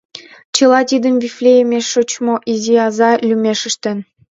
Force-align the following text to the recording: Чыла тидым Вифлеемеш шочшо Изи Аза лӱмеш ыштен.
Чыла 0.55 0.79
тидым 0.89 1.15
Вифлеемеш 1.23 1.85
шочшо 1.91 2.33
Изи 2.51 2.75
Аза 2.85 3.11
лӱмеш 3.27 3.59
ыштен. 3.69 3.97